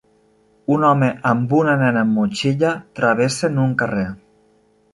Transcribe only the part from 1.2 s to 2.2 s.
amb una nena amb